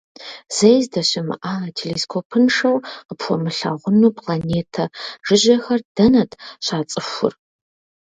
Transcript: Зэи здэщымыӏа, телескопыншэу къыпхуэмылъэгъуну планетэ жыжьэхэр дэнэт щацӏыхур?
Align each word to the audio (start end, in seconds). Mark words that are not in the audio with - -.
Зэи 0.55 0.79
здэщымыӏа, 0.85 1.55
телескопыншэу 1.77 2.75
къыпхуэмылъэгъуну 3.07 4.15
планетэ 4.17 4.83
жыжьэхэр 5.25 5.81
дэнэт 5.95 6.31
щацӏыхур? 6.65 7.33